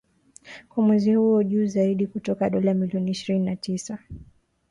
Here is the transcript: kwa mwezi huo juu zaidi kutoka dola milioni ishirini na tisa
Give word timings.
kwa 0.69 0.83
mwezi 0.83 1.13
huo 1.15 1.43
juu 1.43 1.65
zaidi 1.65 2.07
kutoka 2.07 2.49
dola 2.49 2.73
milioni 2.73 3.11
ishirini 3.11 3.45
na 3.45 3.55
tisa 3.55 3.97